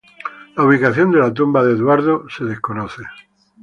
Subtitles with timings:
[0.55, 3.07] La ubicación de la tumba de Eduardo es desconocido.